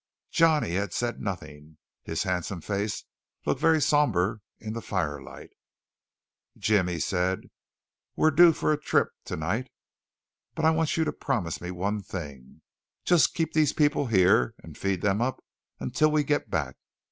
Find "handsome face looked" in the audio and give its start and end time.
2.23-3.61